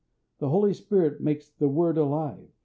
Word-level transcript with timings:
The 0.39 0.49
Holy 0.49 0.73
Spirit 0.73 1.21
makes 1.21 1.47
the 1.47 1.67
word 1.67 1.95
alive. 1.95 2.49